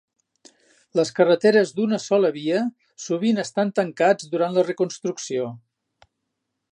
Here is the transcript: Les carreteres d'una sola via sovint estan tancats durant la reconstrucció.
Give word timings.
Les 0.99 1.09
carreteres 1.19 1.73
d'una 1.79 1.99
sola 2.05 2.31
via 2.37 2.63
sovint 3.05 3.41
estan 3.45 3.73
tancats 3.81 4.31
durant 4.35 4.57
la 4.57 4.67
reconstrucció. 4.71 5.51